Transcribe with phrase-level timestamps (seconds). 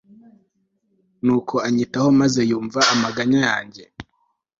[1.23, 3.83] nuko anyitaho maze yumva amaganya yanjye